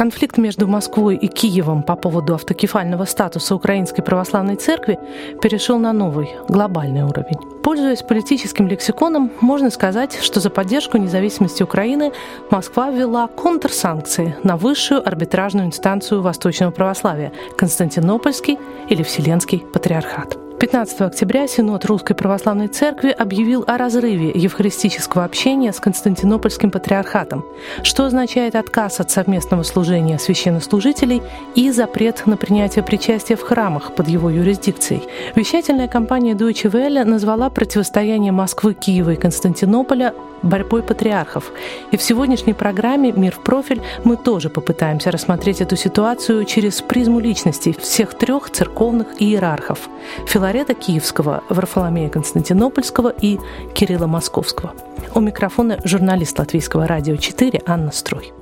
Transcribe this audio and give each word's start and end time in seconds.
Конфликт 0.00 0.38
между 0.38 0.66
Москвой 0.66 1.16
и 1.16 1.28
Киевом 1.28 1.82
по 1.82 1.94
поводу 1.94 2.32
автокефального 2.32 3.04
статуса 3.04 3.54
Украинской 3.54 4.00
Православной 4.00 4.56
Церкви 4.56 4.98
перешел 5.42 5.78
на 5.78 5.92
новый, 5.92 6.30
глобальный 6.48 7.02
уровень. 7.02 7.36
Пользуясь 7.62 8.00
политическим 8.00 8.66
лексиконом, 8.66 9.30
можно 9.42 9.68
сказать, 9.68 10.18
что 10.22 10.40
за 10.40 10.48
поддержку 10.48 10.96
независимости 10.96 11.62
Украины 11.62 12.12
Москва 12.50 12.90
ввела 12.90 13.26
контрсанкции 13.28 14.34
на 14.42 14.56
высшую 14.56 15.06
арбитражную 15.06 15.66
инстанцию 15.66 16.22
восточного 16.22 16.70
православия– 16.70 17.30
Константинопольский 17.58 18.58
или 18.88 19.02
Вселенский 19.02 19.58
патриархат. 19.58 20.49
15 20.60 21.00
октября 21.00 21.48
Синод 21.48 21.86
Русской 21.86 22.12
Православной 22.12 22.68
Церкви 22.68 23.08
объявил 23.08 23.64
о 23.66 23.78
разрыве 23.78 24.30
евхаристического 24.34 25.24
общения 25.24 25.72
с 25.72 25.80
Константинопольским 25.80 26.70
патриархатом, 26.70 27.46
что 27.82 28.04
означает 28.04 28.54
отказ 28.54 29.00
от 29.00 29.10
совместного 29.10 29.62
служения 29.62 30.18
священнослужителей 30.18 31.22
и 31.54 31.70
запрет 31.70 32.26
на 32.26 32.36
принятие 32.36 32.84
причастия 32.84 33.36
в 33.36 33.40
храмах 33.40 33.94
под 33.94 34.08
его 34.08 34.28
юрисдикцией. 34.28 35.02
Вещательная 35.34 35.88
компания 35.88 36.34
Deutsche 36.34 36.70
Welle 36.70 37.04
назвала 37.04 37.48
противостояние 37.48 38.32
Москвы, 38.32 38.74
Киева 38.74 39.14
и 39.14 39.16
Константинополя 39.16 40.12
борьбой 40.42 40.82
патриархов. 40.82 41.52
И 41.90 41.96
в 41.96 42.02
сегодняшней 42.02 42.54
программе 42.54 43.12
«Мир 43.12 43.32
в 43.32 43.42
профиль» 43.42 43.82
мы 44.04 44.16
тоже 44.16 44.48
попытаемся 44.48 45.10
рассмотреть 45.10 45.60
эту 45.60 45.76
ситуацию 45.76 46.44
через 46.44 46.80
призму 46.80 47.20
личностей 47.20 47.76
всех 47.78 48.14
трех 48.14 48.50
церковных 48.50 49.20
иерархов– 49.20 49.88
Филарета 50.50 50.74
Киевского, 50.74 51.44
Варфоломея 51.48 52.08
Константинопольского 52.08 53.14
и 53.22 53.38
Кирилла 53.72 54.08
Московского. 54.08 54.74
У 55.14 55.20
микрофона 55.20 55.78
журналист 55.84 56.36
Латвийского 56.40 56.88
радио 56.88 57.14
4 57.14 57.62
Анна 57.66 57.92
Строй. 57.92 58.32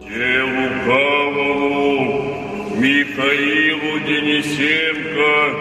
Михаилу 2.79 4.01
Денисенко, 4.07 5.53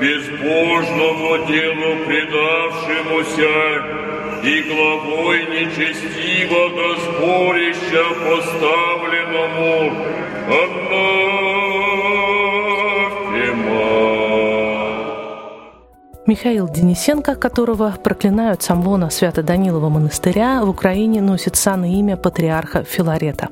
безбожному 0.00 1.44
делу 1.48 2.04
предавшемуся, 2.06 3.50
и 4.44 4.62
главой 4.62 5.42
нечестивого 5.46 6.96
сборища 7.00 8.04
поставленному 8.28 9.92
Михаил 16.30 16.68
Денисенко, 16.68 17.34
которого 17.34 17.92
проклинают 18.04 18.62
с 18.62 18.70
Амвона 18.70 19.10
Свято-Данилова 19.10 19.88
монастыря, 19.88 20.64
в 20.64 20.68
Украине 20.68 21.20
носит 21.20 21.56
сан 21.56 21.84
и 21.84 21.98
имя 21.98 22.16
патриарха 22.16 22.84
Филарета 22.84 23.48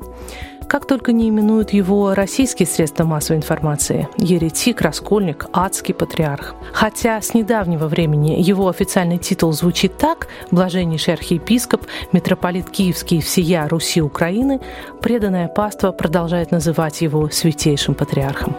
как 0.68 0.86
только 0.86 1.12
не 1.12 1.30
именуют 1.30 1.70
его 1.70 2.14
российские 2.14 2.66
средства 2.66 3.04
массовой 3.04 3.38
информации– 3.38 4.06
еретик, 4.18 4.82
раскольник, 4.82 5.46
адский 5.50 5.94
патриарх. 5.94 6.54
Хотя 6.74 7.22
с 7.22 7.32
недавнего 7.32 7.86
времени 7.86 8.36
его 8.38 8.68
официальный 8.68 9.16
титул 9.16 9.52
звучит 9.52 9.96
так– 9.96 10.28
блаженнейший 10.50 11.14
архиепископ, 11.14 11.86
митрополит 12.12 12.68
Киевский 12.68 13.22
всея 13.22 13.66
Руси 13.66 14.02
Украины, 14.02 14.60
преданное 15.00 15.48
паство 15.48 15.90
продолжает 15.90 16.50
называть 16.50 17.00
его 17.00 17.30
святейшим 17.30 17.94
патриархом. 17.94 18.54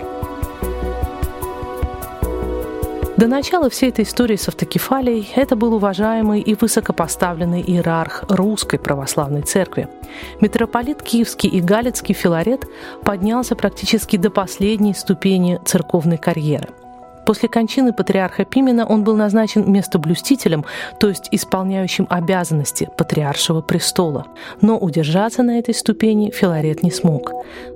До 3.19 3.27
начала 3.27 3.69
всей 3.69 3.89
этой 3.89 4.05
истории 4.05 4.37
с 4.37 4.47
автокефалией 4.47 5.29
это 5.35 5.57
был 5.57 5.73
уважаемый 5.73 6.39
и 6.39 6.55
высокопоставленный 6.55 7.61
иерарх 7.61 8.23
Русской 8.29 8.79
Православной 8.79 9.41
Церкви. 9.41 9.89
Митрополит 10.39 11.03
Киевский 11.03 11.49
и 11.49 11.59
Галицкий 11.59 12.15
Филарет 12.15 12.65
поднялся 13.03 13.57
практически 13.57 14.15
до 14.15 14.29
последней 14.29 14.93
ступени 14.93 15.59
церковной 15.65 16.17
карьеры– 16.17 16.69
После 17.29 17.47
кончины 17.47 17.93
патриарха 17.93 18.43
Пимена 18.43 18.87
он 18.87 19.03
был 19.03 19.15
назначен 19.15 19.71
местоблюстителем, 19.71 20.65
то 20.99 21.09
есть 21.09 21.27
исполняющим 21.29 22.07
обязанности 22.09 22.89
патриаршего 22.97 23.61
престола. 23.61 24.25
Но 24.61 24.79
удержаться 24.79 25.43
на 25.43 25.59
этой 25.59 25.75
ступени 25.75 26.31
Филарет 26.31 26.81
не 26.81 26.89
смог. 26.89 27.31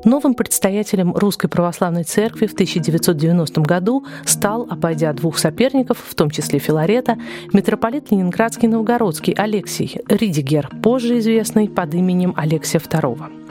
Новым 0.06 0.34
предстоятелем 0.34 1.14
Русской 1.16 1.50
Православной 1.50 2.04
Церкви 2.04 2.48
в 2.48 2.54
1990 2.54 3.62
году 3.62 4.04
стал, 4.26 4.66
обойдя 4.72 5.14
двух 5.14 5.38
соперников, 5.38 6.00
в 6.04 6.16
том 6.16 6.32
числе 6.32 6.58
Филарета, 6.58 7.20
митрополит 7.54 8.10
Ленинградский 8.10 8.68
Новгородский 8.68 9.34
Алексий 9.34 10.02
Ридигер, 10.08 10.72
позже 10.82 11.20
известный 11.20 11.70
под 11.70 11.94
именем 11.94 12.34
Алексия 12.36 12.82
II. 12.82 13.43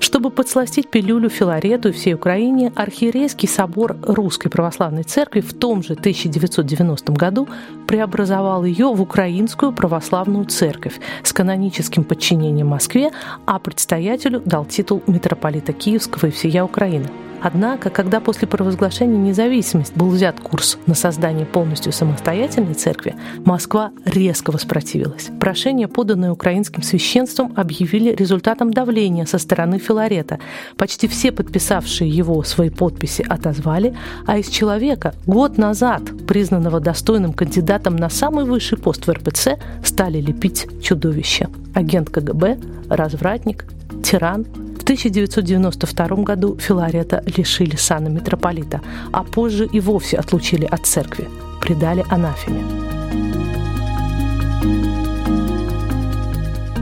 Чтобы 0.00 0.30
подсластить 0.30 0.88
пилюлю 0.88 1.28
Филарету 1.28 1.90
и 1.90 1.92
всей 1.92 2.14
Украине, 2.14 2.72
архиерейский 2.74 3.48
собор 3.48 3.96
Русской 4.02 4.48
Православной 4.48 5.02
Церкви 5.02 5.40
в 5.40 5.52
том 5.52 5.82
же 5.82 5.94
1990 5.94 7.12
году 7.12 7.48
преобразовал 7.86 8.64
ее 8.64 8.86
в 8.86 9.02
Украинскую 9.02 9.72
Православную 9.72 10.46
Церковь 10.46 11.00
с 11.22 11.32
каноническим 11.32 12.04
подчинением 12.04 12.68
Москве, 12.68 13.10
а 13.46 13.58
предстоятелю 13.58 14.40
дал 14.44 14.64
титул 14.64 15.02
митрополита 15.06 15.72
Киевского 15.72 16.26
и 16.26 16.30
всея 16.30 16.64
Украины. 16.64 17.06
Однако, 17.40 17.90
когда 17.90 18.20
после 18.20 18.48
провозглашения 18.48 19.18
независимости 19.18 19.96
был 19.96 20.08
взят 20.08 20.40
курс 20.40 20.78
на 20.86 20.94
создание 20.94 21.46
полностью 21.46 21.92
самостоятельной 21.92 22.74
церкви, 22.74 23.14
Москва 23.44 23.90
резко 24.04 24.50
воспротивилась. 24.50 25.30
Прошение, 25.40 25.88
поданное 25.88 26.32
украинским 26.32 26.82
священством, 26.82 27.52
объявили 27.56 28.14
результатом 28.14 28.72
давления 28.72 29.26
со 29.26 29.38
стороны 29.38 29.78
Филарета. 29.78 30.38
Почти 30.76 31.08
все 31.08 31.32
подписавшие 31.32 32.10
его 32.10 32.42
свои 32.42 32.70
подписи 32.70 33.24
отозвали, 33.28 33.96
а 34.26 34.38
из 34.38 34.48
человека, 34.48 35.14
год 35.26 35.58
назад 35.58 36.02
признанного 36.26 36.80
достойным 36.80 37.32
кандидатом 37.32 37.96
на 37.96 38.10
самый 38.10 38.44
высший 38.44 38.78
пост 38.78 39.06
в 39.06 39.10
РПЦ, 39.10 39.58
стали 39.84 40.20
лепить 40.20 40.66
чудовище. 40.82 41.48
Агент 41.74 42.10
КГБ, 42.10 42.58
развратник, 42.88 43.64
тиран, 44.02 44.46
1992 44.88 46.16
году 46.24 46.56
Филарета 46.58 47.22
лишили 47.38 47.76
сана 47.76 48.08
митрополита, 48.08 48.80
а 49.12 49.22
позже 49.22 49.68
и 49.74 49.80
вовсе 49.80 50.16
отлучили 50.16 50.68
от 50.70 50.86
церкви, 50.86 51.28
предали 51.60 52.04
анафеме. 52.08 52.87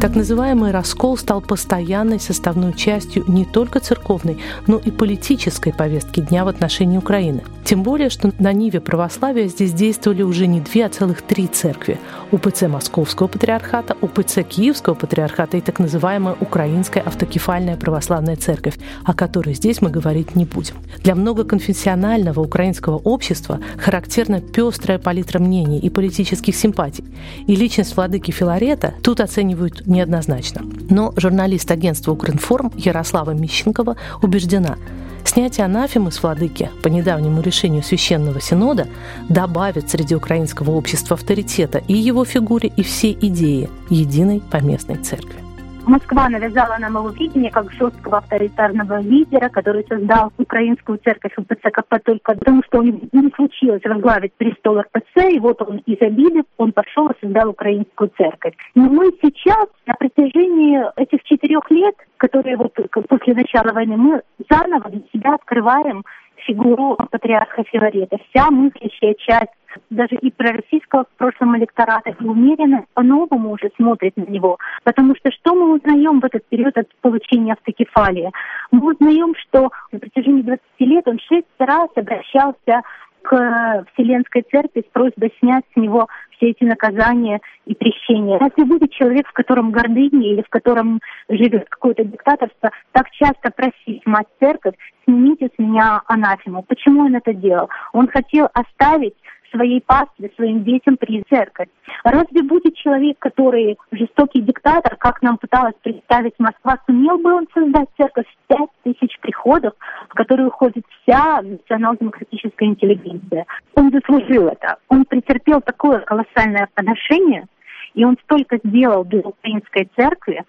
Так 0.06 0.15
называемый 0.15 0.71
раскол 0.71 1.17
стал 1.17 1.41
постоянной 1.41 2.21
составной 2.21 2.72
частью 2.75 3.25
не 3.27 3.44
только 3.44 3.81
церковной, 3.81 4.39
но 4.69 4.78
и 4.78 4.93
политической 4.93 5.72
повестки 5.72 6.21
дня 6.21 6.44
в 6.44 6.49
отношении 6.49 6.97
Украины. 6.97 7.43
Тем 7.65 7.83
более, 7.83 8.11
что 8.11 8.31
на 8.39 8.53
Ниве 8.53 8.81
православия 8.81 9.48
здесь 9.48 9.72
действовали 9.72 10.22
уже 10.22 10.47
не 10.47 10.60
две, 10.60 10.86
а 10.86 10.89
целых 10.89 11.22
три 11.22 11.48
церкви. 11.48 11.98
УПЦ 12.31 12.69
Московского 12.69 13.27
патриархата, 13.27 13.97
УПЦ 14.01 14.45
Киевского 14.48 14.95
патриархата 14.95 15.57
и 15.57 15.60
так 15.60 15.81
называемая 15.81 16.36
Украинская 16.41 17.03
автокефальная 17.03 17.77
православная 17.77 18.36
церковь, 18.36 18.78
о 19.04 19.13
которой 19.13 19.54
здесь 19.54 19.83
мы 19.83 19.91
говорить 19.91 20.36
не 20.36 20.45
будем. 20.45 20.77
Для 21.03 21.16
многоконфессионального 21.16 22.39
украинского 22.39 22.98
общества 22.98 23.59
характерна 23.78 24.41
пестрая 24.41 25.01
палитра 25.01 25.41
мнений 25.41 25.81
и 25.81 25.91
политических 25.91 26.54
симпатий. 26.54 27.04
И 27.48 27.57
личность 27.57 27.97
владыки 27.97 28.31
Филарета 28.31 28.95
тут 29.03 29.21
оценивают 29.21 29.84
неоднозначно. 29.97 30.63
Но 30.91 31.13
журналист 31.16 31.71
агентства 31.71 32.13
«Укринформ» 32.13 32.72
Ярослава 32.77 33.33
Мищенкова 33.33 33.97
убеждена, 34.22 34.77
Снятие 35.25 35.65
анафемы 35.65 36.13
с 36.13 36.22
владыки 36.22 36.71
по 36.84 36.89
недавнему 36.89 37.41
решению 37.41 37.83
Священного 37.83 38.41
Синода 38.41 38.87
добавит 39.28 39.91
среди 39.91 40.15
украинского 40.15 40.71
общества 40.71 41.15
авторитета 41.15 41.78
и 41.89 41.95
его 41.95 42.25
фигуре, 42.25 42.72
и 42.77 42.84
всей 42.84 43.19
идее 43.21 43.69
единой 43.91 44.41
поместной 44.51 44.97
церкви. 44.97 45.46
Москва 45.86 46.28
навязала 46.28 46.78
нам 46.78 46.94
его 46.94 47.10
видение 47.10 47.50
как 47.50 47.71
жесткого 47.71 48.18
авторитарного 48.18 49.00
лидера, 49.00 49.48
который 49.48 49.86
создал 49.88 50.33
украинскую 50.36 50.98
церковь 50.98 51.33
УПЦ-КП 51.38 52.00
только 52.04 52.34
потому, 52.34 52.62
что 52.65 52.80
у 52.80 52.83
него 52.83 52.98
не 53.12 53.30
случилось 53.30 53.83
возглавить 53.84 54.34
престол 54.34 54.80
РПЦ, 54.80 55.30
и 55.30 55.38
вот 55.38 55.62
он 55.62 55.78
из 55.86 56.03
обиды, 56.03 56.42
он 56.56 56.72
пошел 56.72 57.09
и 57.09 57.21
создал 57.21 57.50
украинскую 57.50 58.10
церковь. 58.16 58.54
Но 58.74 58.84
мы 58.88 59.12
сейчас 59.22 59.68
на 59.86 59.94
протяжении 59.94 60.83
этих 61.00 61.22
четырех 61.22 61.71
лет, 61.71 61.94
которые 62.16 62.56
вот 62.56 62.74
после 63.09 63.34
начала 63.34 63.72
войны, 63.72 63.97
мы 63.97 64.22
заново 64.50 64.91
для 64.91 65.03
себя 65.12 65.34
открываем 65.34 66.04
фигуру 66.47 66.97
патриарха 67.10 67.62
Филарета. 67.65 68.18
Вся 68.30 68.50
мыслящая 68.50 69.15
часть 69.15 69.53
даже 69.91 70.17
и 70.17 70.31
пророссийского 70.31 71.05
в 71.05 71.19
прошлом 71.19 71.57
электората, 71.57 72.11
и 72.11 72.25
умеренно 72.25 72.84
по-новому 72.95 73.53
уже 73.53 73.71
смотрит 73.77 74.17
на 74.17 74.25
него. 74.25 74.59
Потому 74.84 75.15
что 75.17 75.31
что 75.31 75.55
мы 75.55 75.75
узнаем 75.75 76.21
в 76.21 76.25
этот 76.25 76.45
период 76.47 76.77
от 76.77 76.89
получения 77.01 77.53
автокефалии? 77.53 78.31
Мы 78.71 78.93
узнаем, 78.93 79.34
что 79.37 79.71
на 79.93 79.99
протяжении 79.99 80.43
20 80.43 80.63
лет 80.81 81.09
он 81.09 81.19
шесть 81.19 81.47
раз 81.59 81.89
обращался 81.95 82.83
к 83.23 83.84
Вселенской 83.93 84.45
Церкви 84.51 84.84
с 84.87 84.93
просьбой 84.93 85.33
снять 85.41 85.65
с 85.73 85.77
него 85.77 86.07
все 86.37 86.51
эти 86.51 86.63
наказания 86.65 87.41
и 87.65 87.75
прещения. 87.75 88.39
Разве 88.39 88.65
будет 88.65 88.93
человек, 88.93 89.27
в 89.29 89.33
котором 89.33 89.72
гордыня 89.72 90.33
или 90.33 90.43
в 90.43 90.49
котором 90.49 91.01
живет 91.29 91.69
какое-то 91.69 92.05
диктаторство, 92.05 92.71
так 92.93 93.11
часто 93.11 93.51
просить 93.51 94.07
мать 94.07 94.29
церковь, 94.39 94.75
снимите 95.05 95.49
с 95.55 95.59
меня 95.59 96.03
анафему? 96.07 96.63
Почему 96.63 97.07
он 97.07 97.17
это 97.17 97.33
делал? 97.34 97.69
Он 97.93 98.07
хотел 98.07 98.49
оставить 98.53 99.15
своей 99.51 99.81
пастве, 99.81 100.31
своим 100.37 100.65
детям 100.65 100.97
при 100.97 101.22
церковь. 101.28 101.69
Разве 102.04 102.43
будет 102.43 102.75
человек, 102.77 103.19
который 103.19 103.77
жестокий 103.93 104.41
диктатор, 104.41 104.97
как 104.97 105.22
нам 105.22 105.39
пыталась 105.39 105.75
представить 105.83 106.34
Москва, 106.39 106.78
сумел 106.87 107.19
бы 107.19 107.33
он 107.33 107.47
создать 107.53 107.89
церковь 107.97 108.27
в 108.27 108.47
пять 108.48 108.71
тысяч 108.84 109.19
приходов, 109.21 109.75
в 110.09 110.15
которые 110.15 110.48
уходит 110.48 110.84
вся 111.03 111.41
национал-демократическая 111.43 112.66
интеллигенция? 112.66 113.47
Он 113.75 113.91
заслужил 113.91 114.48
это. 114.48 114.77
Он 114.89 115.04
претерпел 115.04 115.60
такое 115.60 116.01
колоссальное 116.01 116.69
подношение, 116.75 117.47
и 117.95 118.04
он 118.04 118.16
столько 118.25 118.59
сделал 118.63 119.04
для 119.04 119.21
украинской 119.21 119.89
церкви, 119.97 120.45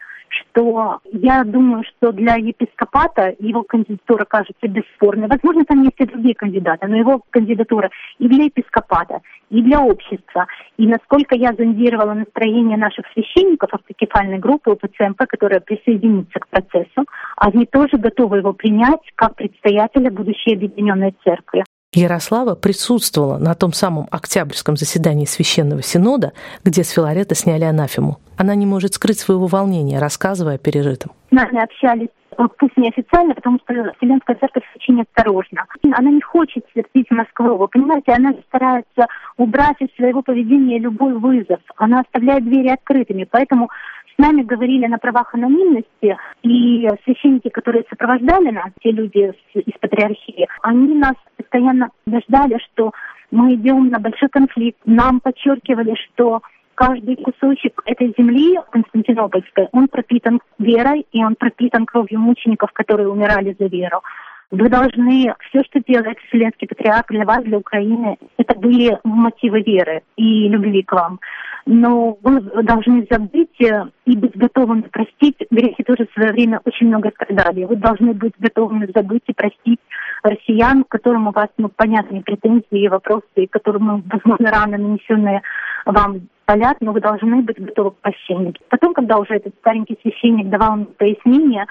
что 0.58 1.00
я 1.12 1.44
думаю, 1.44 1.84
что 1.84 2.12
для 2.12 2.36
епископата 2.36 3.36
его 3.40 3.64
кандидатура 3.64 4.26
кажется 4.26 4.68
бесспорной. 4.68 5.28
Возможно, 5.28 5.64
там 5.66 5.84
есть 5.84 6.00
и 6.00 6.06
другие 6.06 6.34
кандидаты, 6.36 6.88
но 6.88 6.98
его 6.98 7.22
кандидатура 7.30 7.90
и 8.18 8.28
для 8.28 8.46
епископата, 8.46 9.22
и 9.50 9.62
для 9.62 9.82
общества. 9.82 10.48
И 10.78 10.88
насколько 10.88 11.36
я 11.36 11.54
зондировала 11.54 12.14
настроение 12.14 12.78
наших 12.78 13.06
священников 13.14 13.74
автокефальной 13.74 14.40
группы 14.40 14.72
УПЦМП, 14.72 15.26
которая 15.28 15.60
присоединится 15.60 16.40
к 16.40 16.48
процессу, 16.48 17.06
они 17.38 17.66
тоже 17.66 17.98
готовы 17.98 18.38
его 18.38 18.54
принять 18.54 19.02
как 19.16 19.36
предстоятеля 19.36 20.12
будущей 20.12 20.56
объединенной 20.56 21.14
церкви. 21.24 21.64
Ярослава 21.98 22.56
присутствовала 22.56 23.38
на 23.40 23.56
том 23.56 23.74
самом 23.74 24.08
октябрьском 24.12 24.78
заседании 24.78 25.26
Священного 25.26 25.82
Синода, 25.82 26.34
где 26.64 26.84
с 26.84 26.92
Филарета 26.92 27.34
сняли 27.34 27.64
анафему. 27.64 28.20
Она 28.38 28.54
не 28.54 28.68
может 28.68 28.94
скрыть 28.94 29.20
своего 29.20 29.48
волнения, 29.48 30.00
рассказывая 30.00 30.56
о 30.56 30.58
пережитом. 30.60 31.12
Нами 31.32 31.64
общались 31.64 32.10
э, 32.38 32.44
пусть 32.60 32.78
неофициально, 32.78 33.34
потому 33.34 33.58
что 33.64 33.74
Вселенская 33.98 34.36
церковь 34.36 34.64
очень 34.76 35.02
осторожна. 35.02 35.66
Она 35.92 36.12
не 36.12 36.22
хочет 36.22 36.64
сердить 36.76 37.10
Москву. 37.10 37.58
Вы 37.58 37.68
понимаете, 37.68 38.12
она 38.12 38.34
старается 38.48 39.08
убрать 39.38 39.78
из 39.80 39.94
своего 39.96 40.22
поведения 40.22 40.78
любой 40.78 41.14
вызов. 41.14 41.60
Она 41.78 42.02
оставляет 42.02 42.44
двери 42.44 42.70
открытыми. 42.70 43.28
Поэтому 43.30 43.70
с 44.18 44.22
нами 44.22 44.42
говорили 44.42 44.88
на 44.88 44.98
правах 44.98 45.34
анонимности, 45.36 46.18
и 46.42 46.88
священники, 47.04 47.50
которые 47.50 47.86
сопровождали 47.90 48.50
нас, 48.50 48.72
те 48.82 48.92
люди 48.92 49.32
из 49.54 49.74
патриархии, 49.80 50.48
они 50.64 50.96
нас 50.96 51.14
постоянно 51.38 51.90
убеждали, 52.06 52.58
что 52.72 52.92
мы 53.30 53.54
идем 53.54 53.90
на 53.90 54.00
большой 54.00 54.30
конфликт. 54.30 54.80
Нам 54.86 55.20
подчеркивали, 55.20 55.96
что 55.96 56.42
каждый 56.74 57.16
кусочек 57.18 57.82
этой 57.86 58.14
земли 58.18 58.60
Константинопольской, 58.72 59.68
он 59.72 59.88
пропитан 59.88 60.40
верой, 60.58 61.06
и 61.12 61.24
он 61.24 61.36
пропитан 61.36 61.86
кровью 61.86 62.20
мучеников, 62.20 62.72
которые 62.74 63.10
умирали 63.10 63.56
за 63.60 63.68
веру. 63.68 64.02
Вы 64.50 64.70
должны, 64.70 65.34
все, 65.50 65.62
что 65.64 65.82
делает 65.86 66.18
Вселенский 66.20 66.68
Патриарх 66.68 67.08
для 67.10 67.26
вас, 67.26 67.44
для 67.44 67.58
Украины, 67.58 68.18
это 68.38 68.58
были 68.58 68.98
мотивы 69.04 69.62
веры 69.62 70.04
и 70.16 70.48
любви 70.48 70.84
к 70.84 70.94
вам. 70.94 71.20
Но 71.70 72.18
вы 72.22 72.40
должны 72.64 73.06
забыть 73.12 73.60
э, 73.60 73.84
и 74.06 74.16
быть 74.16 74.38
готовым 74.38 74.84
простить. 74.84 75.36
Грехи 75.52 75.84
тоже 75.84 76.08
в 76.08 76.14
свое 76.14 76.32
время 76.32 76.62
очень 76.64 76.88
много 76.88 77.12
страдали. 77.12 77.66
Вы 77.66 77.76
должны 77.76 78.14
быть 78.14 78.32
готовыми 78.40 78.90
забыть 78.96 79.24
и 79.28 79.34
простить 79.34 79.80
россиян, 80.24 80.86
которым 80.88 81.28
у 81.28 81.32
вас 81.32 81.50
ну, 81.58 81.68
понятные 81.68 82.22
претензии 82.22 82.86
и 82.86 82.88
вопросы, 82.88 83.26
и 83.36 83.48
которым, 83.48 84.02
возможно, 84.10 84.50
рано 84.50 84.78
нанесенные 84.78 85.42
вам 85.86 86.30
болят, 86.48 86.78
но 86.80 86.94
вы 86.94 87.02
должны 87.02 87.42
быть 87.42 87.60
готовы 87.60 87.92
к 87.92 87.98
прощению. 87.98 88.54
Потом, 88.70 88.94
когда 88.94 89.18
уже 89.18 89.36
этот 89.36 89.54
старенький 89.60 90.00
священник 90.02 90.50
давал 90.50 90.78
мне 90.78 90.86
пояснение, 90.86 91.66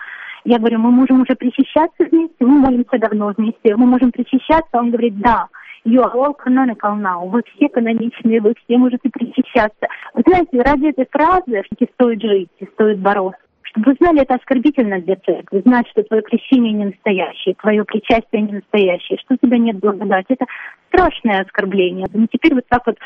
я 0.44 0.58
говорю, 0.58 0.78
мы 0.78 0.90
можем 0.90 1.22
уже 1.22 1.34
причащаться 1.34 2.04
вместе, 2.04 2.37
мы 2.40 2.58
молимся 2.58 2.99
давно 2.99 3.32
вместе, 3.34 3.75
мы 3.75 3.87
можем 3.87 4.12
причащаться. 4.12 4.69
Он 4.75 4.90
говорит, 4.90 5.19
да, 5.20 5.49
all 5.94 6.35
canonical 6.35 6.97
now. 6.97 7.29
Вы 7.29 7.43
все 7.55 7.69
каноничные, 7.69 8.41
вы 8.41 8.55
все 8.65 8.77
можете 8.77 9.09
причащаться. 9.09 9.87
Вы 10.15 10.23
знаете, 10.27 10.62
ради 10.62 10.88
этой 10.88 11.06
фразы, 11.11 11.62
что 11.73 11.87
стоит 11.94 12.21
жить, 12.23 12.50
стоит 12.75 12.99
бороться, 12.99 13.41
чтобы 13.62 13.93
вы 13.93 13.97
знали, 14.00 14.23
это 14.23 14.35
оскорбительно 14.35 15.00
для 15.00 15.17
церкви, 15.17 15.62
знать, 15.65 15.87
что 15.88 16.03
твое 16.03 16.23
крещение 16.23 16.73
не 16.73 16.87
настоящее, 16.87 17.55
твое 17.55 17.85
причастие 17.85 18.43
не 18.43 18.53
настоящее, 18.53 19.19
что 19.19 19.35
у 19.35 19.37
тебя 19.37 19.59
нет 19.59 19.79
благодати. 19.79 20.33
Это 20.33 20.47
страшное 20.88 21.43
оскорбление. 21.43 22.06
Но 22.12 22.27
теперь 22.27 22.55
вот 22.55 22.65
так 22.69 22.87
вот, 22.87 22.97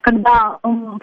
когда 0.00 0.58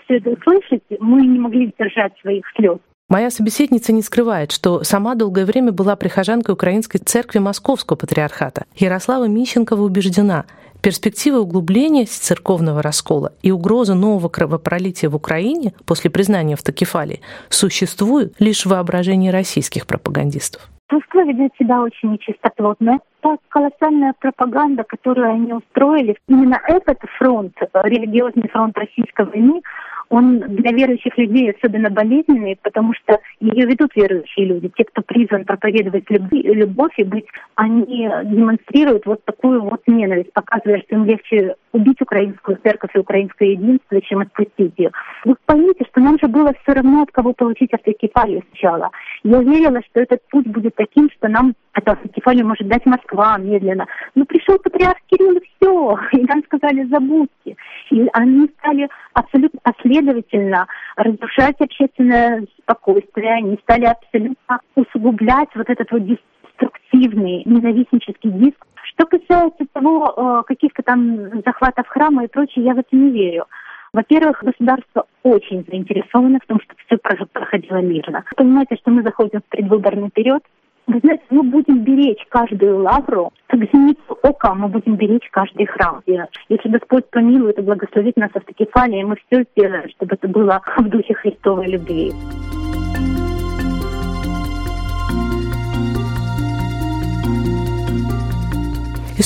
все 0.05 0.17
это 0.17 0.31
услышите, 0.31 0.97
мы 0.99 1.21
не 1.21 1.39
могли 1.39 1.67
сдержать 1.67 2.17
своих 2.21 2.45
слез. 2.55 2.79
Моя 3.09 3.31
собеседница 3.31 3.91
не 3.91 4.03
скрывает, 4.03 4.51
что 4.51 4.83
сама 4.83 5.15
долгое 5.15 5.43
время 5.43 5.71
была 5.71 5.95
прихожанкой 5.95 6.53
Украинской 6.53 6.99
церкви 6.99 7.39
Московского 7.39 7.97
патриархата. 7.97 8.65
Ярослава 8.75 9.27
Мищенкова 9.27 9.81
убеждена, 9.81 10.45
перспектива 10.83 11.39
углубления 11.39 12.05
церковного 12.05 12.83
раскола 12.83 13.33
и 13.41 13.49
угроза 13.49 13.95
нового 13.95 14.29
кровопролития 14.29 15.09
в 15.09 15.15
Украине 15.15 15.73
после 15.87 16.11
признания 16.11 16.53
автокефалии 16.53 17.21
существуют 17.49 18.35
лишь 18.37 18.67
в 18.67 18.69
воображении 18.69 19.29
российских 19.29 19.87
пропагандистов. 19.87 20.69
Москва 20.91 21.23
ведет 21.23 21.51
себя 21.59 21.81
очень 21.81 22.11
нечистоплотно. 22.11 22.99
Та 23.21 23.37
колоссальная 23.49 24.13
пропаганда, 24.19 24.83
которую 24.83 25.31
они 25.31 25.53
устроили, 25.53 26.15
именно 26.27 26.59
этот 26.67 26.99
фронт, 27.17 27.55
религиозный 27.73 28.47
фронт 28.49 28.77
российской 28.77 29.25
войны, 29.25 29.61
он 30.09 30.39
для 30.39 30.71
верующих 30.71 31.17
людей 31.17 31.51
особенно 31.51 31.89
болезненный, 31.89 32.57
потому 32.61 32.93
что 32.93 33.19
ее 33.39 33.65
ведут 33.65 33.95
верующие 33.95 34.45
люди. 34.45 34.71
Те, 34.75 34.83
кто 34.85 35.01
призван 35.01 35.45
проповедовать 35.45 36.05
любовь 36.09 36.93
и 36.97 37.03
быть, 37.03 37.27
они 37.55 38.09
демонстрируют 38.25 39.05
вот 39.05 39.23
такую 39.25 39.61
вот 39.61 39.81
ненависть, 39.87 40.33
показывая, 40.33 40.81
что 40.81 40.95
им 40.95 41.05
легче 41.05 41.55
убить 41.71 42.01
украинскую 42.01 42.57
церковь 42.63 42.91
и 42.95 42.99
украинское 42.99 43.49
единство, 43.49 44.01
чем 44.01 44.19
отпустить 44.19 44.73
ее. 44.77 44.91
Вы 45.25 45.35
поймите, 45.45 45.85
что 45.91 46.01
нам 46.01 46.17
же 46.19 46.27
было 46.27 46.53
все 46.63 46.73
равно, 46.73 47.03
от 47.03 47.11
кого 47.11 47.33
получить 47.33 47.73
автокефалию 47.73 48.43
сначала. 48.49 48.89
Я 49.23 49.41
верила, 49.41 49.81
что 49.89 50.01
этот 50.01 50.27
путь 50.29 50.47
будет 50.47 50.75
таким, 50.75 51.09
что 51.11 51.27
нам 51.27 51.53
эту 51.73 51.91
автокефалию 51.91 52.47
может 52.47 52.67
дать 52.67 52.85
Москва 52.85 53.37
медленно. 53.37 53.85
Но 54.15 54.25
пришел 54.25 54.57
патриарх 54.57 54.97
Кирилл 55.07 55.37
и 55.37 55.41
все. 55.41 55.99
И 56.13 56.23
нам 56.23 56.43
сказали, 56.45 56.85
забудьте. 56.85 57.55
И 57.91 58.09
они 58.13 58.49
стали 58.59 58.89
абсолютно 59.19 59.59
последовательно 59.63 60.67
разрушать 60.95 61.59
общественное 61.59 62.45
спокойствие. 62.61 63.33
Они 63.33 63.57
стали 63.63 63.85
абсолютно 63.85 64.59
усугублять 64.75 65.49
вот 65.55 65.69
этот 65.69 65.91
вот 65.91 66.05
деструктивный 66.05 67.43
ненавистнический 67.45 68.31
диск. 68.31 68.65
Что 68.83 69.05
касается 69.05 69.65
того, 69.71 70.13
э, 70.15 70.43
каких-то 70.47 70.83
там 70.83 71.41
захватов 71.45 71.87
храма 71.87 72.25
и 72.25 72.27
прочее, 72.27 72.65
я 72.65 72.73
в 72.73 72.79
это 72.79 72.95
не 72.95 73.11
верю. 73.11 73.45
Во-первых, 73.93 74.43
государство 74.43 75.05
очень 75.23 75.65
заинтересовано 75.67 76.39
в 76.43 76.47
том, 76.47 76.59
чтобы 76.61 76.79
все 76.85 77.25
проходило 77.31 77.81
мирно. 77.81 78.23
Понимаете, 78.35 78.75
что 78.75 78.91
мы 78.91 79.01
заходим 79.01 79.41
в 79.41 79.49
предвыборный 79.49 80.11
период, 80.11 80.43
вы 80.89 80.99
знаете, 80.99 81.23
мы 81.29 81.43
будем 81.43 81.83
беречь 81.83 82.25
каждую 82.29 82.81
лавру, 82.81 83.31
как 83.47 83.59
зеницу 83.71 84.17
ока 84.23 84.53
мы 84.55 84.67
будем 84.67 84.95
беречь 84.95 85.29
каждый 85.31 85.67
храм. 85.67 86.01
И 86.05 86.17
если 86.49 86.69
Господь 86.69 87.09
помилует 87.09 87.59
и 87.59 87.61
благословит 87.61 88.17
нас 88.17 88.31
автокефалией, 88.33 89.03
мы 89.03 89.15
все 89.27 89.45
сделаем, 89.51 89.89
чтобы 89.89 90.15
это 90.15 90.27
было 90.27 90.61
в 90.77 90.89
духе 90.89 91.13
Христовой 91.13 91.67
любви. 91.67 92.11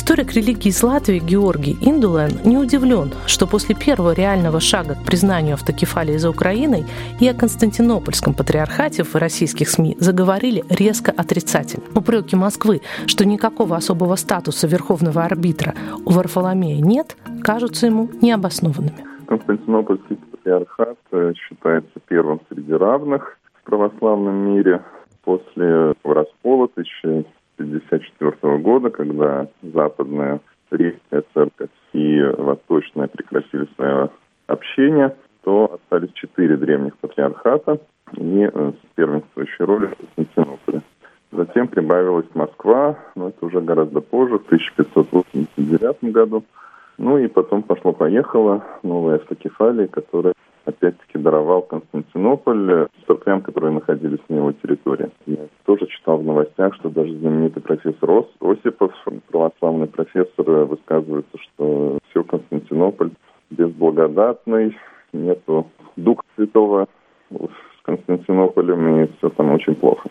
Историк 0.04 0.34
религии 0.34 0.68
из 0.68 0.84
Латвии 0.84 1.20
Георгий 1.20 1.78
Индулен 1.80 2.32
не 2.44 2.58
удивлен, 2.58 3.14
что 3.26 3.48
после 3.48 3.74
первого 3.74 4.12
реального 4.12 4.60
шага 4.60 4.96
к 4.96 5.06
признанию 5.06 5.54
автокефалии 5.54 6.18
за 6.18 6.30
Украиной 6.30 6.84
и 7.22 7.28
о 7.30 7.34
Константинопольском 7.34 8.34
патриархате 8.34 9.06
в 9.06 9.16
российских 9.16 9.70
СМИ 9.70 9.96
заговорили 10.02 10.66
резко 10.70 11.12
отрицательно. 11.12 11.86
Упреки 11.96 12.36
Москвы, 12.36 12.82
что 13.08 13.26
никакого 13.26 13.78
особого 13.78 14.18
статуса 14.18 14.68
верховного 14.68 15.24
арбитра 15.24 15.74
у 16.06 16.12
Варфоломея 16.12 16.82
нет, 16.82 17.16
кажутся 17.42 17.86
ему 17.86 18.10
необоснованными. 18.22 19.06
Константинопольский 19.26 20.18
патриархат 20.18 20.98
э, 21.14 21.32
считается 21.34 22.02
первым 22.10 22.42
среди 22.50 22.74
равных 22.74 23.38
в 23.54 23.64
православном 23.64 24.36
мире 24.54 24.82
после 25.24 25.94
раскола 26.04 26.68
1954 27.58 28.58
года, 28.58 28.90
когда 28.90 29.48
западная 29.62 30.42
Рейская 30.72 31.24
церковь 31.34 31.70
и 31.94 32.20
восточная 32.38 33.08
прекратили 33.08 33.68
свое 33.76 34.10
общение, 34.48 35.16
то 35.44 35.76
остались 35.76 36.12
четыре 36.14 36.58
древних 36.58 36.98
патриархата 36.98 37.80
и 38.18 38.50
э, 38.52 38.72
с 38.72 38.96
первенствующей 38.96 39.66
роли 39.66 39.90
Константинополя. 40.16 40.82
Затем 41.32 41.68
прибавилась 41.68 42.28
Москва, 42.34 42.98
но 43.16 43.30
это 43.30 43.46
уже 43.46 43.60
гораздо 43.62 44.02
позже, 44.02 44.38
в 44.40 44.46
1589 44.46 46.12
году. 46.12 46.44
Ну 46.98 47.18
и 47.18 47.28
потом 47.28 47.64
пошло-поехало 47.64 48.64
новая 48.84 49.16
автокефалия, 49.16 49.88
которая 49.88 50.34
опять-таки 50.66 51.18
даровал 51.18 51.62
Константинополь 51.64 52.88
церквям, 53.08 53.42
которые 53.42 53.74
находились 53.74 54.20
на 54.30 54.36
его 54.36 54.52
территории. 54.54 55.10
Я 55.26 55.48
тоже 55.66 55.88
читал 55.88 56.18
в 56.18 56.24
новостях, 56.24 56.76
что 56.76 56.90
даже 56.90 57.14
знаменитый 57.18 57.62
профессор 57.62 58.10
Ос, 58.10 58.28
Осипов, 58.40 58.92
православный 59.30 59.88
профессор, 59.88 60.46
высказывается, 60.66 61.38
что 61.38 62.00
все 62.10 62.24
Константинополь 62.24 63.12
безблагодатный, 63.50 64.78
нету 65.12 65.68
духа 65.96 66.24
святого 66.36 66.88
с 67.32 67.82
Константинополем, 67.84 69.04
и 69.04 69.08
все 69.18 69.30
там 69.30 69.52
очень 69.52 69.76
плохо. 69.76 70.10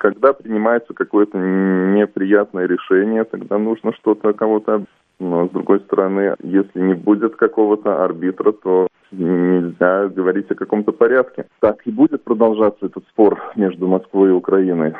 Когда 0.00 0.32
принимается 0.32 0.94
какое-то 0.94 1.36
неприятное 1.36 2.66
решение, 2.66 3.24
тогда 3.24 3.58
нужно 3.58 3.92
что-то 3.92 4.32
кого-то 4.32 4.84
но, 5.20 5.48
с 5.48 5.50
другой 5.50 5.80
стороны, 5.80 6.34
если 6.42 6.80
не 6.80 6.94
будет 6.94 7.36
какого-то 7.36 8.02
арбитра, 8.02 8.52
то 8.52 8.88
нельзя 9.12 10.08
говорить 10.08 10.50
о 10.50 10.54
каком-то 10.54 10.92
порядке. 10.92 11.44
Так 11.60 11.86
и 11.86 11.90
будет 11.90 12.24
продолжаться 12.24 12.86
этот 12.86 13.04
спор 13.08 13.38
между 13.54 13.86
Москвой 13.86 14.30
и 14.30 14.32
Украиной, 14.32 14.94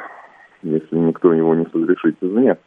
если 0.62 0.96
никто 0.98 1.32
его 1.32 1.54
не 1.54 1.64
разрешит 1.72 2.16
извне. 2.20 2.58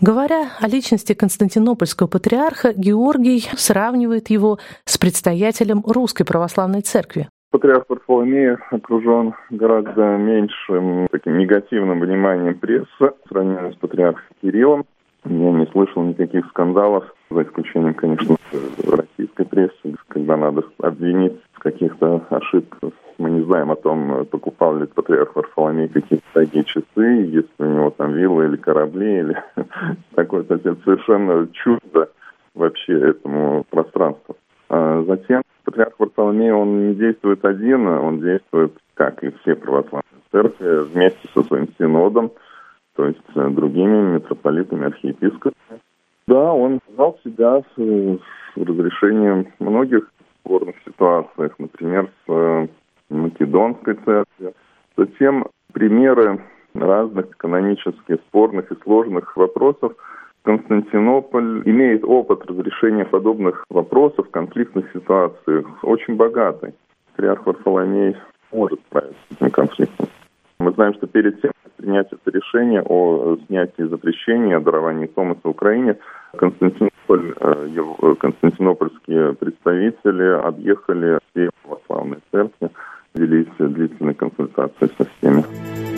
Говоря 0.00 0.48
о 0.60 0.68
личности 0.68 1.14
константинопольского 1.14 2.08
патриарха, 2.08 2.72
Георгий 2.74 3.48
сравнивает 3.56 4.28
его 4.28 4.58
с 4.84 4.98
предстоятелем 4.98 5.82
Русской 5.86 6.24
Православной 6.24 6.80
Церкви. 6.80 7.28
Патриарх 7.50 7.84
Варфоломей 7.88 8.56
окружен 8.70 9.34
гораздо 9.50 10.16
меньшим 10.16 11.06
таким 11.10 11.38
негативным 11.38 12.00
вниманием 12.00 12.58
прессы, 12.58 13.14
сравнению 13.28 13.72
с 13.72 13.76
патриархом 13.76 14.24
Кириллом. 14.42 14.84
Я 15.24 15.50
не 15.52 15.66
слышал 15.66 16.02
никаких 16.02 16.46
скандалов, 16.46 17.04
за 17.30 17.42
исключением, 17.42 17.94
конечно, 17.94 18.36
российской 18.84 19.44
прессы, 19.46 19.94
когда 20.08 20.36
надо 20.36 20.64
обвинить 20.80 21.40
в 21.52 21.60
каких-то 21.60 22.24
ошибках. 22.30 22.92
Мы 23.18 23.30
не 23.30 23.42
знаем 23.44 23.70
о 23.70 23.76
том, 23.76 24.26
покупал 24.26 24.76
ли 24.76 24.86
патриарх 24.86 25.34
Варфоломей 25.36 25.88
какие-то 25.88 26.24
такие 26.32 26.64
часы, 26.64 26.84
есть 26.96 27.48
у 27.58 27.64
него 27.64 27.90
там 27.90 28.12
виллы 28.12 28.46
или 28.46 28.56
корабли, 28.56 29.20
или 29.20 29.42
такое-то. 30.14 30.56
Это 30.56 30.76
совершенно 30.84 31.48
чудо 31.52 32.10
вообще 32.54 32.92
этому 32.92 33.64
пространству. 33.70 34.25
А 34.68 35.02
затем 35.02 35.42
патриарх 35.64 35.94
Варфоломей, 35.98 36.52
он 36.52 36.88
не 36.88 36.94
действует 36.94 37.44
один, 37.44 37.86
он 37.86 38.20
действует, 38.20 38.72
как 38.94 39.22
и 39.22 39.30
все 39.42 39.54
православные 39.54 40.02
церкви, 40.30 40.84
вместе 40.92 41.28
со 41.34 41.42
своим 41.42 41.68
синодом– 41.78 42.32
то 42.96 43.06
есть 43.06 43.20
э, 43.34 43.48
другими 43.50 44.14
митрополитами, 44.14 44.86
архиепископами. 44.86 45.80
Да, 46.26 46.52
он 46.52 46.80
знал 46.94 47.18
себя 47.22 47.60
с, 47.60 48.18
разрешением 48.56 49.48
многих 49.58 50.10
спорных 50.40 50.76
ситуациях, 50.84 51.52
например, 51.58 52.10
с 52.26 52.32
э, 52.32 52.68
Македонской 53.10 53.94
церковью. 53.94 54.54
Затем 54.96 55.46
примеры 55.72 56.40
разных 56.74 57.36
канонических 57.36 58.16
спорных 58.28 58.72
и 58.72 58.82
сложных 58.82 59.36
вопросов. 59.36 59.92
Константинополь 60.46 61.62
имеет 61.64 62.04
опыт 62.04 62.46
разрешения 62.46 63.04
подобных 63.04 63.64
вопросов, 63.68 64.30
конфликтных 64.30 64.86
ситуаций, 64.92 65.66
очень 65.82 66.14
богатый. 66.14 66.72
Патриарх 67.16 67.44
Варфоломей 67.46 68.16
может 68.52 68.78
справиться 68.86 69.18
с 69.28 69.34
этим 69.34 69.50
конфликтом. 69.50 70.06
Мы 70.60 70.70
знаем, 70.70 70.94
что 70.94 71.08
перед 71.08 71.42
тем, 71.42 71.50
как 71.64 71.72
принять 71.72 72.06
это 72.12 72.30
решение 72.30 72.80
о 72.80 73.36
снятии 73.48 73.82
запрещения, 73.82 74.58
о 74.58 74.60
даровании 74.60 75.06
Томаса 75.06 75.48
Украине, 75.48 75.96
Константинополь, 76.36 77.34
э, 77.40 77.66
его, 77.74 78.14
константинопольские 78.14 79.34
представители 79.34 80.46
объехали 80.46 81.18
все 81.30 81.50
православные 81.64 82.20
церкви, 82.30 82.70
велись 83.14 83.48
длительные 83.58 84.14
консультации 84.14 84.90
со 84.96 85.04
всеми. 85.04 85.95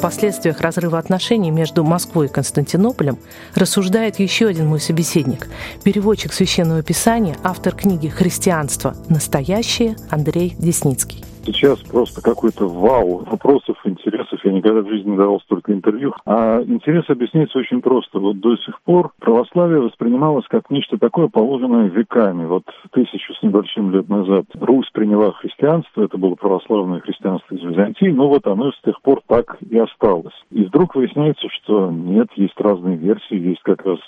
Последствиях 0.00 0.60
разрыва 0.60 0.98
отношений 0.98 1.50
между 1.50 1.84
Москвой 1.84 2.26
и 2.26 2.28
Константинополем 2.28 3.18
рассуждает 3.54 4.18
еще 4.18 4.46
один 4.46 4.66
мой 4.66 4.80
собеседник, 4.80 5.48
переводчик 5.84 6.32
Священного 6.32 6.82
Писания, 6.82 7.36
автор 7.42 7.74
книги 7.74 8.08
«Христианство. 8.08 8.94
Настоящее» 9.08 9.96
Андрей 10.10 10.54
Десницкий 10.58 11.24
сейчас 11.52 11.78
просто 11.80 12.20
какой-то 12.20 12.68
вау 12.68 13.24
вопросов, 13.24 13.76
интересов. 13.84 14.09
Я 14.44 14.52
никогда 14.52 14.82
в 14.82 14.88
жизни 14.88 15.10
не 15.10 15.16
давал 15.16 15.40
столько 15.40 15.72
интервью. 15.72 16.14
А 16.26 16.62
интерес 16.62 17.04
объясняется 17.08 17.58
очень 17.58 17.80
просто. 17.80 18.18
Вот 18.18 18.40
до 18.40 18.56
сих 18.56 18.80
пор 18.82 19.10
православие 19.20 19.80
воспринималось 19.80 20.46
как 20.48 20.70
нечто 20.70 20.98
такое, 20.98 21.28
положенное 21.28 21.88
веками. 21.88 22.46
Вот 22.46 22.64
тысячу 22.92 23.34
с 23.34 23.42
небольшим 23.42 23.90
лет 23.90 24.08
назад 24.08 24.46
Русь 24.60 24.88
приняла 24.92 25.32
христианство, 25.32 26.02
это 26.02 26.16
было 26.18 26.34
православное 26.34 27.00
христианство 27.00 27.54
из 27.54 27.62
Византии, 27.62 28.10
но 28.10 28.28
вот 28.28 28.46
оно 28.46 28.72
с 28.72 28.80
тех 28.82 29.00
пор 29.02 29.20
так 29.26 29.56
и 29.68 29.78
осталось. 29.78 30.34
И 30.50 30.64
вдруг 30.64 30.94
выясняется, 30.94 31.48
что 31.50 31.90
нет, 31.90 32.28
есть 32.36 32.58
разные 32.58 32.96
версии, 32.96 33.36
есть 33.36 33.62
как 33.62 33.84
раз 33.84 33.98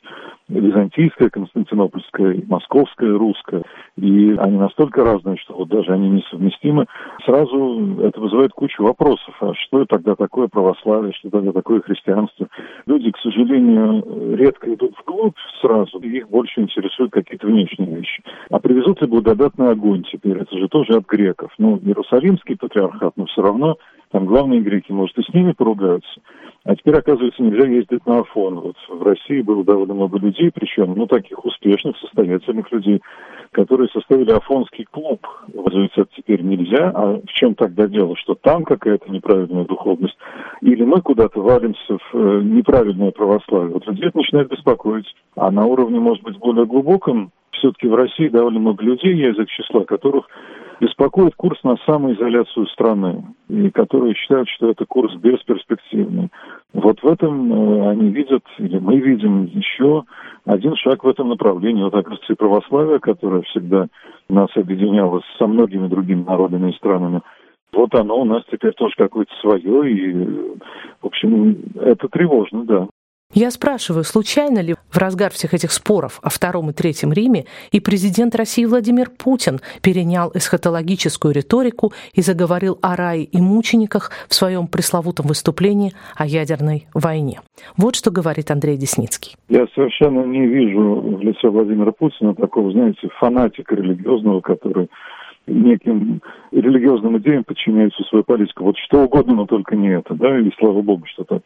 византийская, 0.48 1.30
константинопольская, 1.30 2.42
московская, 2.46 3.16
русская. 3.16 3.62
И 3.96 4.34
они 4.38 4.56
настолько 4.56 5.04
разные, 5.04 5.36
что 5.38 5.54
вот 5.54 5.68
даже 5.68 5.92
они 5.92 6.10
несовместимы 6.10 6.86
сразу 7.24 8.00
это 8.00 8.20
вызывает 8.20 8.52
кучу 8.52 8.82
вопросов. 8.82 9.34
А 9.40 9.52
что 9.54 9.84
тогда 9.86 10.14
такое 10.22 10.46
православие, 10.46 11.12
что 11.12 11.30
тогда 11.30 11.52
такое 11.52 11.80
христианство? 11.80 12.46
Люди, 12.86 13.10
к 13.10 13.18
сожалению, 13.18 14.36
редко 14.36 14.72
идут 14.72 14.94
вглубь 15.00 15.36
сразу, 15.60 15.98
их 15.98 16.28
больше 16.28 16.60
интересуют 16.60 17.12
какие-то 17.12 17.48
внешние 17.48 17.96
вещи. 17.96 18.22
А 18.50 18.60
привезут 18.60 19.00
ли 19.00 19.08
благодатный 19.08 19.70
огонь 19.70 20.04
теперь? 20.04 20.38
Это 20.38 20.56
же 20.56 20.68
тоже 20.68 20.94
от 20.94 21.06
греков. 21.06 21.50
Ну, 21.58 21.78
Иерусалимский 21.78 22.56
патриархат, 22.56 23.16
но 23.16 23.26
все 23.26 23.42
равно 23.42 23.76
там 24.12 24.26
главные 24.26 24.60
греки, 24.60 24.92
может, 24.92 25.18
и 25.18 25.22
с 25.22 25.34
ними 25.34 25.52
поругаются. 25.52 26.20
А 26.64 26.76
теперь, 26.76 26.94
оказывается, 26.94 27.42
нельзя 27.42 27.66
ездить 27.66 28.06
на 28.06 28.20
Афон. 28.20 28.60
Вот 28.60 28.76
в 28.88 29.02
России 29.02 29.40
было 29.40 29.64
довольно 29.64 29.94
много 29.94 30.18
людей, 30.18 30.50
причем, 30.54 30.94
ну, 30.94 31.06
таких 31.06 31.44
успешных, 31.44 31.96
состоятельных 31.96 32.70
людей, 32.70 33.00
которые 33.50 33.88
составили 33.88 34.30
Афонский 34.30 34.84
клуб. 34.84 35.26
Оказывается, 35.58 36.06
теперь 36.14 36.42
нельзя. 36.42 36.92
А 36.94 37.20
в 37.20 37.32
чем 37.32 37.54
тогда 37.54 37.88
дело? 37.88 38.14
Что 38.16 38.34
там 38.34 38.64
какая-то 38.64 39.10
неправильная 39.10 39.64
духовность? 39.64 40.16
Или 40.60 40.84
мы 40.84 41.00
куда-то 41.00 41.40
валимся 41.40 41.98
в 41.98 42.14
э, 42.14 42.42
неправильное 42.42 43.10
православие? 43.10 43.72
Вот 43.72 43.86
людей 43.86 44.08
это 44.08 44.18
начинает 44.18 44.48
беспокоить. 44.50 45.06
А 45.36 45.50
на 45.50 45.64
уровне, 45.64 45.98
может 45.98 46.22
быть, 46.22 46.38
более 46.38 46.66
глубоком, 46.66 47.32
все-таки 47.52 47.88
в 47.88 47.94
России 47.94 48.28
довольно 48.28 48.60
много 48.60 48.84
людей, 48.84 49.16
я 49.16 49.30
из 49.30 49.38
их 49.38 49.48
числа, 49.48 49.84
которых 49.84 50.28
беспокоит 50.80 51.34
курс 51.36 51.58
на 51.64 51.76
самоизоляцию 51.86 52.66
страны, 52.68 53.24
и 53.48 53.70
которые 53.70 54.14
считают, 54.14 54.48
что 54.48 54.70
это 54.70 54.84
курс 54.86 55.14
бесперспективный. 55.16 56.30
Вот 56.72 57.02
в 57.02 57.06
этом 57.06 57.52
э, 57.52 57.90
они 57.90 58.08
видят, 58.10 58.44
или 58.58 58.78
мы 58.78 58.98
видим 58.98 59.44
еще 59.44 60.04
один 60.44 60.74
шаг 60.76 61.04
в 61.04 61.08
этом 61.08 61.28
направлении. 61.28 61.82
Вот, 61.82 61.94
оказывается, 61.94 62.32
и 62.32 62.36
православие, 62.36 62.98
которое 62.98 63.42
всегда 63.42 63.88
нас 64.28 64.48
объединяло 64.56 65.20
со 65.38 65.46
многими 65.46 65.88
другими 65.88 66.24
народами 66.24 66.70
и 66.70 66.76
странами, 66.76 67.20
вот 67.72 67.94
оно 67.94 68.20
у 68.20 68.24
нас 68.24 68.42
теперь 68.50 68.72
тоже 68.74 68.94
какое-то 68.96 69.32
свое, 69.40 69.90
и, 69.90 70.12
в 71.00 71.06
общем, 71.06 71.56
это 71.80 72.08
тревожно, 72.08 72.64
да. 72.64 72.88
Я 73.34 73.50
спрашиваю, 73.50 74.04
случайно 74.04 74.58
ли 74.58 74.74
в 74.90 74.98
разгар 74.98 75.30
всех 75.30 75.54
этих 75.54 75.72
споров 75.72 76.20
о 76.22 76.28
Втором 76.28 76.68
и 76.68 76.74
Третьем 76.74 77.14
Риме 77.14 77.46
и 77.70 77.80
президент 77.80 78.34
России 78.34 78.66
Владимир 78.66 79.08
Путин 79.08 79.60
перенял 79.82 80.30
эсхатологическую 80.34 81.32
риторику 81.32 81.94
и 82.12 82.20
заговорил 82.20 82.78
о 82.82 82.94
рае 82.94 83.24
и 83.24 83.40
мучениках 83.40 84.10
в 84.28 84.34
своем 84.34 84.66
пресловутом 84.66 85.28
выступлении 85.28 85.92
о 86.14 86.26
ядерной 86.26 86.86
войне. 86.92 87.40
Вот 87.78 87.96
что 87.96 88.10
говорит 88.10 88.50
Андрей 88.50 88.76
Десницкий. 88.76 89.34
Я 89.48 89.66
совершенно 89.74 90.26
не 90.26 90.46
вижу 90.46 91.00
в 91.00 91.22
лице 91.22 91.48
Владимира 91.48 91.92
Путина 91.92 92.34
такого, 92.34 92.70
знаете, 92.72 93.08
фанатика 93.18 93.74
религиозного, 93.74 94.42
который 94.42 94.90
неким 95.46 96.20
религиозным 96.50 97.18
идеям 97.18 97.44
подчиняется 97.44 98.02
свою 98.04 98.24
политику. 98.24 98.64
Вот 98.64 98.76
что 98.78 99.04
угодно, 99.04 99.34
но 99.34 99.46
только 99.46 99.76
не 99.76 99.88
это, 99.88 100.14
да, 100.14 100.38
и 100.38 100.50
слава 100.58 100.82
богу, 100.82 101.06
что 101.06 101.24
так. 101.24 101.42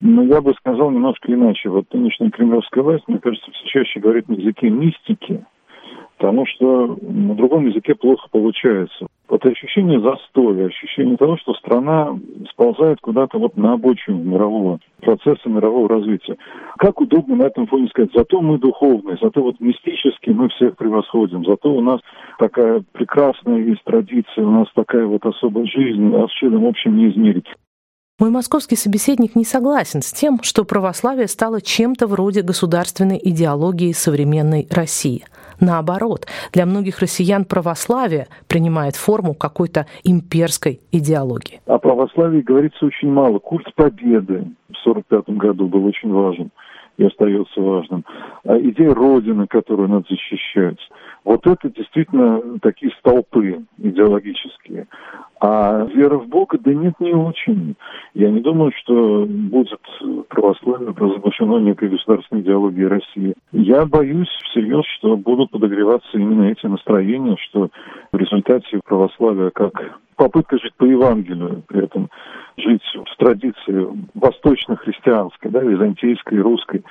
Но 0.00 0.22
я 0.22 0.40
бы 0.40 0.54
сказал 0.54 0.90
немножко 0.90 1.32
иначе. 1.32 1.68
Вот 1.68 1.86
нынешняя 1.92 2.30
кремлевская 2.30 2.84
власть, 2.84 3.04
мне 3.08 3.18
кажется, 3.18 3.50
все 3.50 3.66
чаще 3.66 4.00
говорит 4.00 4.28
на 4.28 4.34
языке 4.34 4.70
мистики, 4.70 5.44
потому 6.18 6.46
что 6.46 6.98
на 7.00 7.34
другом 7.34 7.66
языке 7.66 7.94
плохо 7.94 8.26
получается. 8.30 9.06
Вот 9.28 9.44
ощущение 9.46 10.00
застоя, 10.00 10.66
ощущение 10.66 11.16
того, 11.16 11.36
что 11.38 11.54
страна 11.54 12.18
сползает 12.50 12.98
куда-то 13.00 13.38
вот 13.38 13.56
на 13.56 13.74
обочину 13.74 14.18
мирового 14.18 14.80
процесса, 15.00 15.48
мирового 15.48 15.88
развития. 15.88 16.36
Как 16.78 17.00
удобно 17.00 17.36
на 17.36 17.44
этом 17.44 17.66
фоне 17.66 17.88
сказать, 17.88 18.10
зато 18.14 18.40
мы 18.40 18.58
духовные, 18.58 19.16
зато 19.20 19.42
вот 19.42 19.60
мистически 19.60 20.30
мы 20.30 20.48
всех 20.48 20.76
превосходим, 20.76 21.44
зато 21.44 21.72
у 21.72 21.80
нас 21.80 22.00
такая 22.38 22.82
прекрасная 22.92 23.58
есть 23.58 23.84
традиция, 23.84 24.44
у 24.44 24.50
нас 24.50 24.66
такая 24.74 25.06
вот 25.06 25.24
особая 25.24 25.66
жизнь, 25.66 26.14
а 26.16 26.26
с 26.26 26.32
чудом 26.32 26.66
общем 26.66 26.96
не 26.96 27.10
измерить. 27.10 27.46
Мой 28.18 28.30
московский 28.30 28.74
собеседник 28.74 29.36
не 29.36 29.44
согласен 29.44 30.02
с 30.02 30.10
тем, 30.10 30.42
что 30.42 30.64
православие 30.64 31.28
стало 31.28 31.60
чем-то 31.60 32.08
вроде 32.08 32.42
государственной 32.42 33.20
идеологии 33.22 33.92
современной 33.92 34.66
России. 34.70 35.24
Наоборот, 35.60 36.26
для 36.52 36.66
многих 36.66 37.00
россиян 37.00 37.44
православие 37.44 38.28
принимает 38.46 38.96
форму 38.96 39.34
какой-то 39.34 39.86
имперской 40.04 40.80
идеологии. 40.92 41.60
О 41.66 41.78
православии 41.78 42.40
говорится 42.40 42.86
очень 42.86 43.10
мало. 43.10 43.38
Культ 43.38 43.74
победы 43.74 44.44
в 44.70 44.88
1945 44.88 45.36
году 45.36 45.66
был 45.68 45.84
очень 45.84 46.12
важен 46.12 46.50
и 46.96 47.04
остается 47.04 47.60
важным. 47.60 48.04
А 48.44 48.58
идея 48.58 48.94
Родины, 48.94 49.46
которую 49.46 49.88
надо 49.88 50.06
защищать, 50.10 50.78
вот 51.28 51.46
это 51.46 51.68
действительно 51.68 52.58
такие 52.60 52.90
столпы 53.00 53.62
идеологические. 53.76 54.86
А 55.42 55.84
вера 55.84 56.16
в 56.16 56.26
Бога, 56.26 56.56
да 56.58 56.72
нет, 56.72 56.94
не 57.00 57.12
очень. 57.12 57.76
Я 58.14 58.30
не 58.30 58.40
думаю, 58.40 58.72
что 58.74 59.26
будет 59.28 59.78
православие 60.28 60.94
провозглашено 60.94 61.58
некой 61.58 61.90
государственной 61.90 62.40
идеологией 62.40 62.86
России. 62.86 63.34
Я 63.52 63.84
боюсь 63.84 64.30
всерьез, 64.50 64.86
что 64.98 65.18
будут 65.18 65.50
подогреваться 65.50 66.08
именно 66.14 66.44
эти 66.44 66.64
настроения, 66.64 67.36
что 67.50 67.68
в 68.10 68.16
результате 68.16 68.80
православия 68.82 69.50
как 69.50 69.72
попытка 70.16 70.58
жить 70.58 70.74
по 70.78 70.84
Евангелию, 70.84 71.62
при 71.68 71.84
этом 71.84 72.08
жить 72.60 72.82
в 72.94 73.16
традиции 73.16 73.88
восточно-христианской, 74.14 75.50
да, 75.50 75.60
византийской, 75.60 76.38
русской. 76.38 76.84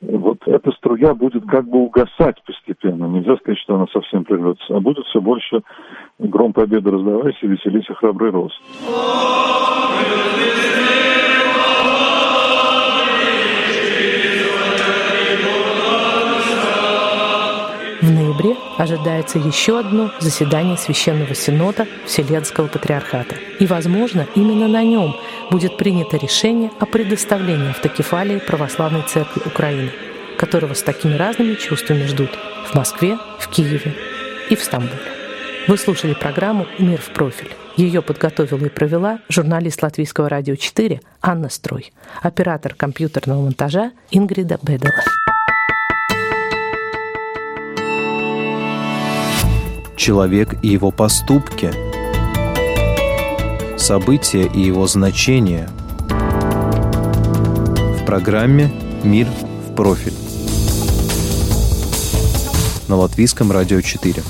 Вот 0.00 0.38
эта 0.46 0.70
струя 0.72 1.14
будет 1.14 1.44
как 1.46 1.68
бы 1.68 1.78
угасать 1.78 2.42
постепенно. 2.44 3.06
Нельзя 3.06 3.36
сказать, 3.36 3.58
что 3.60 3.76
она 3.76 3.86
совсем 3.92 4.24
прервется, 4.24 4.76
а 4.76 4.80
будет 4.80 5.06
все 5.06 5.20
больше 5.20 5.62
гром 6.18 6.52
победы 6.52 6.90
раздавайся, 6.90 7.46
веселись 7.46 7.86
храбрый 7.96 8.30
рост. 8.30 8.60
Ожидается 18.78 19.38
еще 19.38 19.78
одно 19.78 20.10
заседание 20.20 20.76
Священного 20.76 21.34
Синода 21.34 21.86
Вселенского 22.06 22.66
Патриархата. 22.68 23.36
И, 23.58 23.66
возможно, 23.66 24.26
именно 24.34 24.68
на 24.68 24.82
нем 24.82 25.16
будет 25.50 25.76
принято 25.76 26.16
решение 26.16 26.70
о 26.80 26.86
предоставлении 26.86 27.70
автокефалии 27.70 28.38
Православной 28.38 29.02
Церкви 29.02 29.42
Украины, 29.46 29.90
которого 30.38 30.74
с 30.74 30.82
такими 30.82 31.14
разными 31.14 31.54
чувствами 31.54 32.04
ждут 32.06 32.30
в 32.66 32.74
Москве, 32.74 33.18
в 33.38 33.48
Киеве 33.48 33.94
и 34.50 34.56
в 34.56 34.62
Стамбуле. 34.62 35.00
Вы 35.68 35.76
слушали 35.76 36.14
программу 36.14 36.66
«Мир 36.78 37.00
в 37.00 37.10
профиль». 37.10 37.54
Ее 37.76 38.02
подготовила 38.02 38.66
и 38.66 38.68
провела 38.68 39.20
журналист 39.28 39.82
Латвийского 39.82 40.28
радио 40.28 40.56
4 40.56 41.00
Анна 41.22 41.48
Строй, 41.48 41.92
оператор 42.20 42.74
компьютерного 42.74 43.42
монтажа 43.42 43.92
Ингрида 44.10 44.58
Бедела. 44.62 45.21
Человек 50.02 50.56
и 50.62 50.68
его 50.68 50.90
поступки, 50.90 51.72
события 53.78 54.50
и 54.52 54.60
его 54.60 54.88
значения 54.88 55.68
в 56.08 58.04
программе 58.04 58.72
«Мир 59.04 59.28
в 59.28 59.76
профиль» 59.76 60.14
на 62.88 62.96
Латвийском 62.96 63.52
радио 63.52 63.80
4. 63.80 64.24